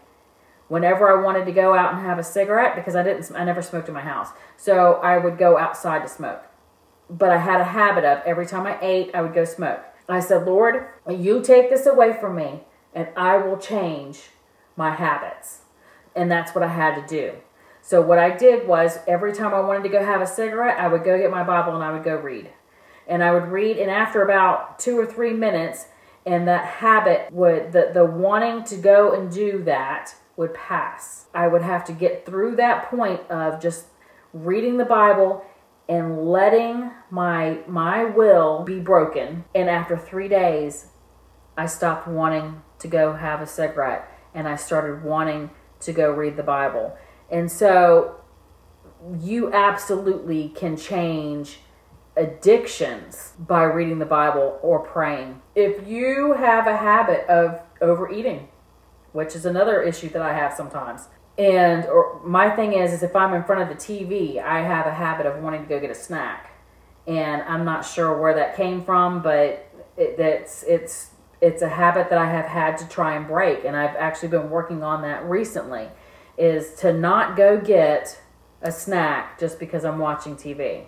whenever 0.68 1.10
I 1.10 1.22
wanted 1.22 1.46
to 1.46 1.52
go 1.52 1.74
out 1.74 1.94
and 1.94 2.02
have 2.02 2.18
a 2.18 2.24
cigarette 2.24 2.76
because 2.76 2.94
I 2.94 3.02
didn't 3.02 3.32
I 3.34 3.44
never 3.44 3.62
smoked 3.62 3.88
in 3.88 3.94
my 3.94 4.02
house. 4.02 4.28
So 4.56 4.94
I 4.94 5.18
would 5.18 5.38
go 5.38 5.58
outside 5.58 6.02
to 6.02 6.08
smoke. 6.08 6.42
But 7.10 7.30
I 7.30 7.38
had 7.38 7.60
a 7.60 7.64
habit 7.64 8.04
of 8.04 8.22
every 8.24 8.46
time 8.46 8.66
I 8.66 8.78
ate, 8.80 9.10
I 9.14 9.22
would 9.22 9.34
go 9.34 9.44
smoke. 9.44 9.80
I 10.08 10.20
said, 10.20 10.46
"Lord, 10.46 10.86
you 11.08 11.42
take 11.42 11.70
this 11.70 11.86
away 11.86 12.16
from 12.18 12.36
me 12.36 12.62
and 12.94 13.08
I 13.16 13.36
will 13.36 13.58
change 13.58 14.30
my 14.76 14.94
habits. 14.94 15.62
And 16.14 16.30
that's 16.30 16.54
what 16.54 16.64
I 16.64 16.68
had 16.68 16.94
to 16.94 17.06
do. 17.06 17.36
So 17.88 18.02
what 18.02 18.18
I 18.18 18.36
did 18.36 18.68
was 18.68 18.98
every 19.08 19.32
time 19.32 19.54
I 19.54 19.60
wanted 19.60 19.82
to 19.84 19.88
go 19.88 20.04
have 20.04 20.20
a 20.20 20.26
cigarette, 20.26 20.78
I 20.78 20.88
would 20.88 21.04
go 21.04 21.16
get 21.16 21.30
my 21.30 21.42
Bible 21.42 21.74
and 21.74 21.82
I 21.82 21.90
would 21.90 22.04
go 22.04 22.16
read. 22.16 22.50
And 23.06 23.24
I 23.24 23.32
would 23.32 23.48
read 23.48 23.78
and 23.78 23.90
after 23.90 24.20
about 24.20 24.78
2 24.78 24.98
or 24.98 25.06
3 25.06 25.32
minutes 25.32 25.86
and 26.26 26.46
that 26.46 26.66
habit 26.66 27.32
would 27.32 27.72
the 27.72 27.90
the 27.94 28.04
wanting 28.04 28.62
to 28.64 28.76
go 28.76 29.14
and 29.14 29.32
do 29.32 29.62
that 29.62 30.14
would 30.36 30.52
pass. 30.52 31.28
I 31.32 31.48
would 31.48 31.62
have 31.62 31.82
to 31.86 31.94
get 31.94 32.26
through 32.26 32.56
that 32.56 32.90
point 32.90 33.22
of 33.30 33.58
just 33.58 33.86
reading 34.34 34.76
the 34.76 34.84
Bible 34.84 35.42
and 35.88 36.28
letting 36.28 36.90
my 37.10 37.60
my 37.66 38.04
will 38.04 38.64
be 38.64 38.80
broken. 38.80 39.46
And 39.54 39.70
after 39.70 39.96
3 39.96 40.28
days, 40.28 40.88
I 41.56 41.64
stopped 41.64 42.06
wanting 42.06 42.60
to 42.80 42.86
go 42.86 43.14
have 43.14 43.40
a 43.40 43.46
cigarette 43.46 44.06
and 44.34 44.46
I 44.46 44.56
started 44.56 45.02
wanting 45.02 45.48
to 45.80 45.92
go 45.94 46.10
read 46.10 46.36
the 46.36 46.42
Bible. 46.42 46.94
And 47.30 47.50
so 47.50 48.16
you 49.20 49.52
absolutely 49.52 50.48
can 50.50 50.76
change 50.76 51.60
addictions 52.16 53.34
by 53.38 53.62
reading 53.62 53.98
the 53.98 54.06
Bible 54.06 54.58
or 54.62 54.80
praying. 54.80 55.40
If 55.54 55.86
you 55.86 56.34
have 56.34 56.66
a 56.66 56.76
habit 56.76 57.26
of 57.28 57.60
overeating, 57.80 58.48
which 59.12 59.36
is 59.36 59.46
another 59.46 59.82
issue 59.82 60.08
that 60.10 60.22
I 60.22 60.34
have 60.34 60.52
sometimes, 60.54 61.08
and 61.38 61.86
or 61.86 62.20
my 62.24 62.50
thing 62.50 62.72
is 62.72 62.92
is 62.92 63.02
if 63.04 63.14
I'm 63.14 63.32
in 63.34 63.44
front 63.44 63.62
of 63.62 63.68
the 63.68 63.74
TV, 63.74 64.42
I 64.42 64.60
have 64.60 64.86
a 64.86 64.92
habit 64.92 65.26
of 65.26 65.40
wanting 65.42 65.62
to 65.62 65.68
go 65.68 65.78
get 65.78 65.90
a 65.90 65.94
snack. 65.94 66.52
And 67.06 67.42
I'm 67.42 67.64
not 67.64 67.86
sure 67.86 68.20
where 68.20 68.34
that 68.34 68.56
came 68.56 68.84
from, 68.84 69.22
but 69.22 69.70
it, 69.96 70.16
that's 70.16 70.64
it's 70.64 71.10
it's 71.40 71.62
a 71.62 71.68
habit 71.68 72.10
that 72.10 72.18
I 72.18 72.26
have 72.26 72.46
had 72.46 72.76
to 72.78 72.88
try 72.88 73.14
and 73.14 73.26
break 73.26 73.64
and 73.64 73.76
I've 73.76 73.94
actually 73.94 74.28
been 74.28 74.50
working 74.50 74.82
on 74.82 75.02
that 75.02 75.24
recently 75.24 75.88
is 76.38 76.74
to 76.76 76.92
not 76.92 77.36
go 77.36 77.60
get 77.60 78.20
a 78.62 78.72
snack 78.72 79.38
just 79.38 79.58
because 79.58 79.84
I'm 79.84 79.98
watching 79.98 80.36
TV. 80.36 80.84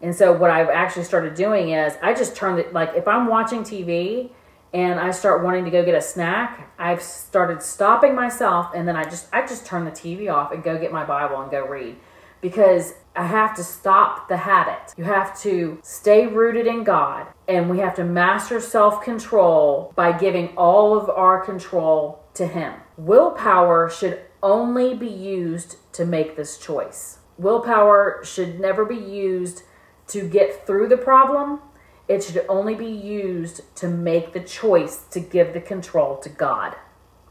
And 0.00 0.14
so 0.14 0.32
what 0.32 0.50
I've 0.50 0.68
actually 0.68 1.04
started 1.04 1.34
doing 1.34 1.70
is 1.70 1.94
I 2.02 2.14
just 2.14 2.36
turn 2.36 2.58
it 2.58 2.72
like 2.72 2.94
if 2.94 3.08
I'm 3.08 3.26
watching 3.26 3.62
TV 3.62 4.30
and 4.72 4.98
I 4.98 5.12
start 5.12 5.44
wanting 5.44 5.64
to 5.64 5.70
go 5.70 5.84
get 5.84 5.94
a 5.94 6.00
snack, 6.00 6.72
I've 6.78 7.02
started 7.02 7.62
stopping 7.62 8.14
myself 8.14 8.72
and 8.74 8.86
then 8.86 8.96
I 8.96 9.04
just 9.04 9.28
I 9.32 9.46
just 9.46 9.66
turn 9.66 9.84
the 9.84 9.90
TV 9.90 10.32
off 10.32 10.52
and 10.52 10.62
go 10.62 10.78
get 10.78 10.92
my 10.92 11.04
Bible 11.04 11.40
and 11.40 11.50
go 11.50 11.66
read 11.66 11.96
because 12.40 12.94
I 13.16 13.24
have 13.24 13.56
to 13.56 13.64
stop 13.64 14.28
the 14.28 14.36
habit. 14.36 14.92
You 14.98 15.04
have 15.04 15.40
to 15.40 15.78
stay 15.82 16.26
rooted 16.26 16.66
in 16.66 16.84
God 16.84 17.26
and 17.48 17.70
we 17.70 17.78
have 17.78 17.94
to 17.94 18.04
master 18.04 18.60
self-control 18.60 19.94
by 19.96 20.12
giving 20.12 20.48
all 20.56 20.98
of 20.98 21.08
our 21.08 21.42
control 21.42 22.22
to 22.34 22.46
him. 22.46 22.74
Willpower 22.98 23.88
should 23.88 24.20
only 24.44 24.94
be 24.94 25.08
used 25.08 25.76
to 25.94 26.04
make 26.04 26.36
this 26.36 26.58
choice. 26.58 27.18
Willpower 27.38 28.20
should 28.22 28.60
never 28.60 28.84
be 28.84 28.94
used 28.94 29.62
to 30.08 30.28
get 30.28 30.66
through 30.66 30.88
the 30.88 30.98
problem. 30.98 31.60
It 32.06 32.22
should 32.22 32.44
only 32.48 32.74
be 32.74 32.86
used 32.86 33.62
to 33.76 33.88
make 33.88 34.34
the 34.34 34.40
choice 34.40 35.04
to 35.10 35.18
give 35.18 35.54
the 35.54 35.60
control 35.60 36.18
to 36.18 36.28
God. 36.28 36.76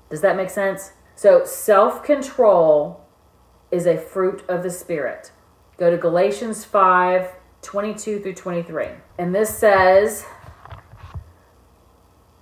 Does 0.09 0.21
that 0.21 0.35
make 0.35 0.49
sense? 0.49 0.93
So, 1.15 1.45
self 1.45 2.03
control 2.03 3.05
is 3.71 3.85
a 3.85 3.97
fruit 3.97 4.43
of 4.49 4.63
the 4.63 4.71
Spirit. 4.71 5.31
Go 5.77 5.91
to 5.91 5.97
Galatians 5.97 6.65
5 6.65 7.29
22 7.61 8.19
through 8.19 8.33
23. 8.33 8.87
And 9.17 9.33
this 9.33 9.55
says, 9.55 10.25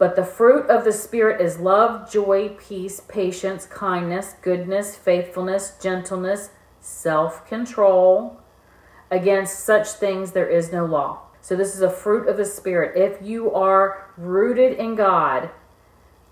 but 0.01 0.15
the 0.15 0.25
fruit 0.25 0.67
of 0.67 0.83
the 0.83 0.91
Spirit 0.91 1.39
is 1.39 1.59
love, 1.59 2.11
joy, 2.11 2.49
peace, 2.57 3.01
patience, 3.01 3.67
kindness, 3.67 4.33
goodness, 4.41 4.95
faithfulness, 4.95 5.77
gentleness, 5.79 6.49
self 6.79 7.45
control. 7.47 8.41
Against 9.11 9.59
such 9.59 9.89
things 9.89 10.31
there 10.31 10.49
is 10.49 10.71
no 10.71 10.85
law. 10.85 11.19
So, 11.39 11.55
this 11.55 11.75
is 11.75 11.81
a 11.81 11.89
fruit 11.91 12.27
of 12.27 12.37
the 12.37 12.45
Spirit. 12.45 12.97
If 12.97 13.21
you 13.21 13.51
are 13.51 14.11
rooted 14.17 14.79
in 14.79 14.95
God, 14.95 15.51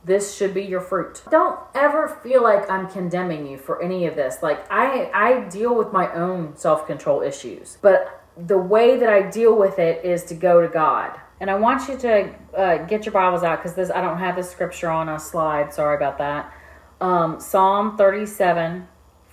this 0.04 0.36
should 0.36 0.56
be 0.56 0.64
your 0.64 0.82
fruit. 0.82 1.22
Don't 1.30 1.60
ever 1.76 2.08
feel 2.08 2.42
like 2.42 2.68
I'm 2.72 2.90
condemning 2.90 3.46
you 3.46 3.60
for 3.60 3.84
any 3.84 4.08
of 4.08 4.16
this. 4.16 4.42
Like, 4.42 4.66
I, 4.72 5.12
I 5.14 5.42
deal 5.48 5.76
with 5.76 5.94
my 5.94 6.12
own 6.16 6.58
self 6.58 6.88
control 6.88 7.22
issues, 7.22 7.78
but 7.84 8.26
the 8.36 8.58
way 8.58 8.98
that 8.98 9.10
I 9.10 9.30
deal 9.30 9.56
with 9.56 9.78
it 9.78 10.04
is 10.04 10.24
to 10.24 10.34
go 10.34 10.60
to 10.60 10.68
God. 10.68 11.20
And 11.41 11.50
I 11.50 11.55
want 11.55 11.88
you 11.88 11.98
to 11.98 12.36
uh, 12.55 12.77
get 12.86 13.05
your 13.05 13.13
Bibles 13.13 13.43
out 13.43 13.60
because 13.60 13.74
this 13.74 13.89
I 13.89 14.01
don't 14.01 14.17
have 14.17 14.36
the 14.36 14.43
scripture 14.43 14.89
on 14.89 15.08
a 15.08 15.19
slide. 15.19 15.74
Sorry 15.74 15.96
about 15.96 16.17
that. 16.17 16.53
Um, 16.99 17.39
Psalm 17.39 17.97
37 17.97 18.88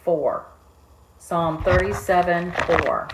4. 0.05 0.47
Psalm 1.19 1.62
37 1.64 2.53
4. 2.53 3.09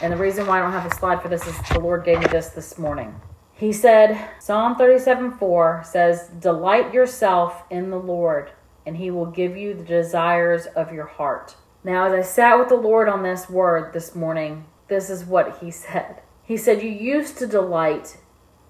And 0.00 0.12
the 0.12 0.16
reason 0.16 0.48
why 0.48 0.58
I 0.58 0.62
don't 0.62 0.72
have 0.72 0.90
a 0.90 0.94
slide 0.94 1.22
for 1.22 1.28
this 1.28 1.46
is 1.46 1.56
the 1.68 1.78
Lord 1.78 2.04
gave 2.04 2.18
me 2.18 2.26
this 2.26 2.48
this 2.48 2.76
morning. 2.76 3.14
He 3.52 3.72
said, 3.72 4.30
Psalm 4.40 4.74
37 4.74 5.38
4 5.38 5.82
says, 5.86 6.28
Delight 6.40 6.92
yourself 6.92 7.62
in 7.70 7.90
the 7.90 8.00
Lord, 8.00 8.50
and 8.84 8.96
he 8.96 9.12
will 9.12 9.26
give 9.26 9.56
you 9.56 9.74
the 9.74 9.84
desires 9.84 10.66
of 10.66 10.92
your 10.92 11.06
heart. 11.06 11.54
Now, 11.84 12.06
as 12.06 12.12
I 12.12 12.22
sat 12.22 12.58
with 12.58 12.68
the 12.68 12.74
Lord 12.74 13.08
on 13.08 13.22
this 13.22 13.48
word 13.48 13.92
this 13.92 14.16
morning, 14.16 14.64
this 14.88 15.08
is 15.08 15.24
what 15.24 15.58
he 15.58 15.70
said. 15.70 16.22
He 16.44 16.56
said, 16.56 16.82
You 16.82 16.90
used 16.90 17.38
to 17.38 17.46
delight 17.46 18.18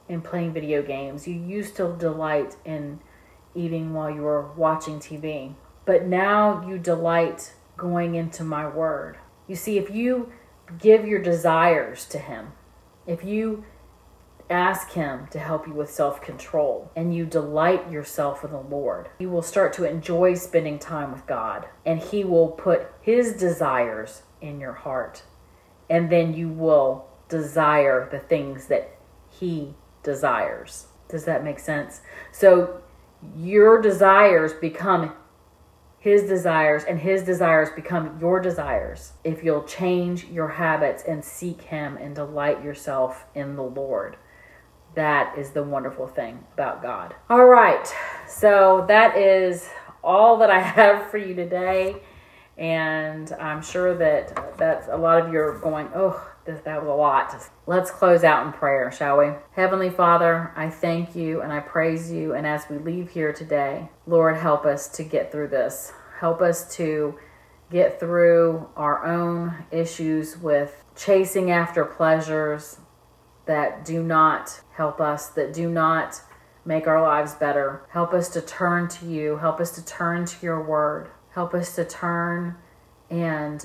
in 0.09 0.21
playing 0.21 0.53
video 0.53 0.83
games, 0.83 1.27
you 1.27 1.35
used 1.35 1.77
to 1.77 1.97
delight 1.99 2.57
in 2.65 3.01
eating 3.55 3.93
while 3.95 4.11
you 4.11 4.23
were 4.23 4.53
watching 4.53 4.99
TV, 4.99 5.55
but 5.85 6.07
now 6.07 6.67
you 6.67 6.79
delight 6.79 7.55
going 7.77 8.15
into 8.15 8.45
my 8.45 8.69
word. 8.69 9.19
You 9.47 9.57
see, 9.57 9.79
if 9.79 9.91
you 9.91 10.33
give 10.79 11.07
your 11.07 11.21
desires 11.21 12.07
to 12.07 12.19
Him, 12.19 12.53
if 13.07 13.25
you 13.25 13.65
ask 14.51 14.91
Him 14.91 15.27
to 15.31 15.39
help 15.39 15.67
you 15.67 15.73
with 15.73 15.91
self 15.91 16.21
control 16.21 16.91
and 16.95 17.15
you 17.15 17.25
delight 17.25 17.91
yourself 17.91 18.45
in 18.45 18.51
the 18.51 18.61
Lord, 18.61 19.09
you 19.19 19.31
will 19.31 19.43
start 19.43 19.73
to 19.75 19.89
enjoy 19.89 20.35
spending 20.35 20.79
time 20.79 21.13
with 21.13 21.27
God 21.27 21.67
and 21.87 22.01
He 22.01 22.23
will 22.23 22.49
put 22.49 22.93
His 23.01 23.33
desires 23.33 24.23
in 24.41 24.61
your 24.61 24.75
heart. 24.75 25.23
And 25.89 26.11
then 26.11 26.35
you 26.35 26.49
will 26.49 27.07
desire 27.33 28.09
the 28.11 28.18
things 28.18 28.66
that 28.66 28.97
He 29.29 29.75
desires. 30.03 30.87
Does 31.09 31.25
that 31.25 31.42
make 31.42 31.59
sense? 31.59 32.03
So 32.31 32.83
your 33.37 33.81
desires 33.81 34.53
become 34.53 35.12
his 36.03 36.25
desires 36.25 36.83
and 36.83 36.99
his 36.99 37.23
desires 37.23 37.68
become 37.77 38.18
your 38.21 38.40
desires 38.40 39.12
if 39.23 39.45
you'll 39.45 39.62
change 39.62 40.25
your 40.25 40.49
habits 40.49 41.05
and 41.05 41.25
seek 41.25 41.62
him 41.62 41.97
and 41.97 42.12
delight 42.16 42.64
yourself 42.64 43.25
in 43.37 43.55
the 43.55 43.62
Lord. 43.62 44.16
That 44.97 45.38
is 45.38 45.51
the 45.51 45.62
wonderful 45.62 46.09
thing 46.09 46.45
about 46.55 46.83
God. 46.83 47.14
All 47.31 47.45
right. 47.45 47.87
So 48.27 48.85
that 48.88 49.16
is 49.16 49.68
all 50.03 50.38
that 50.38 50.51
I 50.51 50.59
have 50.79 51.09
for 51.09 51.18
you 51.18 51.37
today. 51.37 52.03
And 52.59 53.33
I'm 53.35 53.62
sure 53.62 53.95
that 53.95 54.59
that's 54.59 54.88
a 54.88 54.97
lot 54.97 55.25
of 55.25 55.33
you 55.33 55.38
are 55.38 55.59
going, 55.59 55.88
oh, 55.95 56.32
that 56.45 56.83
was 56.83 56.89
a 56.89 56.95
lot. 56.95 57.35
Let's 57.67 57.91
close 57.91 58.25
out 58.25 58.47
in 58.47 58.53
prayer, 58.53 58.91
shall 58.91 59.19
we? 59.19 59.31
Heavenly 59.53 59.91
Father, 59.91 60.53
I 60.57 60.71
thank 60.71 61.15
you 61.15 61.43
and 61.43 61.53
I 61.53 61.61
praise 61.61 62.11
you. 62.11 62.35
And 62.35 62.47
as 62.47 62.65
we 62.69 62.79
leave 62.79 63.11
here 63.11 63.33
today, 63.33 63.89
Lord, 64.07 64.37
help 64.37 64.65
us 64.67 64.89
to 64.97 65.05
get 65.05 65.31
through 65.31 65.49
this. 65.49 65.93
Help 66.19 66.41
us 66.41 66.75
to 66.77 67.19
get 67.71 67.99
through 67.99 68.69
our 68.77 69.05
own 69.05 69.65
issues 69.71 70.37
with 70.37 70.85
chasing 70.97 71.51
after 71.51 71.85
pleasures 71.85 72.79
that 73.47 73.85
do 73.85 74.03
not 74.03 74.61
help 74.75 75.01
us, 75.01 75.29
that 75.29 75.53
do 75.53 75.71
not 75.71 76.21
make 76.65 76.87
our 76.87 77.03
lives 77.03 77.35
better. 77.35 77.87
Help 77.91 78.13
us 78.13 78.29
to 78.31 78.41
turn 78.41 78.89
to 78.89 79.07
you. 79.07 79.37
Help 79.37 79.61
us 79.61 79.73
to 79.73 79.85
turn 79.85 80.27
to 80.27 80.37
your 80.45 80.63
word. 80.63 81.11
Help 81.31 81.55
us 81.55 81.75
to 81.77 81.85
turn 81.85 82.57
and 83.11 83.65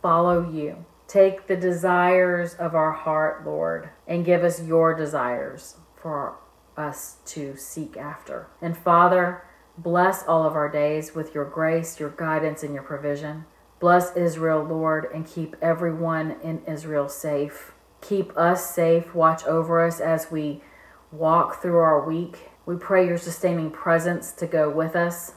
follow 0.00 0.48
you. 0.48 0.84
Take 1.10 1.48
the 1.48 1.56
desires 1.56 2.54
of 2.54 2.76
our 2.76 2.92
heart, 2.92 3.44
Lord, 3.44 3.90
and 4.06 4.24
give 4.24 4.44
us 4.44 4.62
your 4.62 4.94
desires 4.94 5.76
for 6.00 6.36
us 6.76 7.16
to 7.26 7.56
seek 7.56 7.96
after. 7.96 8.46
And 8.62 8.78
Father, 8.78 9.42
bless 9.76 10.22
all 10.22 10.46
of 10.46 10.54
our 10.54 10.68
days 10.68 11.12
with 11.12 11.34
your 11.34 11.46
grace, 11.46 11.98
your 11.98 12.10
guidance, 12.10 12.62
and 12.62 12.72
your 12.72 12.84
provision. 12.84 13.44
Bless 13.80 14.16
Israel, 14.16 14.62
Lord, 14.62 15.08
and 15.12 15.26
keep 15.26 15.56
everyone 15.60 16.36
in 16.44 16.62
Israel 16.68 17.08
safe. 17.08 17.72
Keep 18.00 18.38
us 18.38 18.72
safe. 18.72 19.12
Watch 19.12 19.44
over 19.46 19.84
us 19.84 19.98
as 19.98 20.30
we 20.30 20.62
walk 21.10 21.60
through 21.60 21.78
our 21.78 22.06
week. 22.06 22.50
We 22.66 22.76
pray 22.76 23.04
your 23.08 23.18
sustaining 23.18 23.72
presence 23.72 24.30
to 24.34 24.46
go 24.46 24.70
with 24.70 24.94
us. 24.94 25.32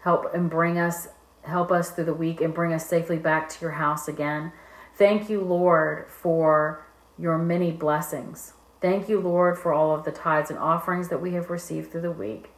Help 0.00 0.34
and 0.34 0.50
bring 0.50 0.78
us, 0.78 1.08
help 1.44 1.72
us 1.72 1.92
through 1.92 2.04
the 2.04 2.12
week 2.12 2.42
and 2.42 2.52
bring 2.52 2.74
us 2.74 2.86
safely 2.86 3.16
back 3.16 3.48
to 3.48 3.60
your 3.62 3.70
house 3.70 4.06
again. 4.06 4.52
Thank 4.96 5.28
you, 5.28 5.40
Lord, 5.40 6.08
for 6.08 6.86
your 7.18 7.38
many 7.38 7.72
blessings. 7.72 8.54
Thank 8.80 9.08
you, 9.08 9.20
Lord, 9.20 9.58
for 9.58 9.72
all 9.72 9.94
of 9.94 10.04
the 10.04 10.12
tithes 10.12 10.50
and 10.50 10.58
offerings 10.58 11.08
that 11.08 11.20
we 11.20 11.32
have 11.32 11.50
received 11.50 11.90
through 11.90 12.02
the 12.02 12.12
week, 12.12 12.50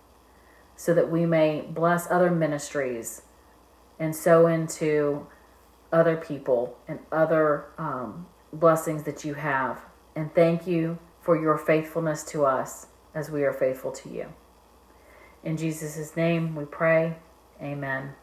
so 0.75 0.93
that 0.93 1.11
we 1.11 1.25
may 1.25 1.63
bless 1.63 2.11
other 2.11 2.31
ministries 2.31 3.23
and 3.99 4.15
sow 4.15 4.47
into 4.47 5.27
other 5.93 6.17
people 6.17 6.77
and 6.87 6.99
other 7.11 7.67
um, 7.79 8.27
blessings 8.53 9.05
that 9.05 9.25
you 9.25 9.35
have. 9.35 9.81
And 10.15 10.35
thank 10.35 10.67
you 10.67 10.99
for 11.23 11.41
your 11.41 11.57
faithfulness 11.57 12.23
to 12.25 12.45
us 12.45 12.89
as 13.15 13.31
we 13.31 13.45
are 13.45 13.53
faithful 13.53 13.93
to 13.93 14.09
you. 14.11 14.33
In 15.43 15.57
Jesus' 15.57 16.17
name 16.17 16.55
we 16.55 16.65
pray. 16.65 17.17
Amen. 17.63 18.15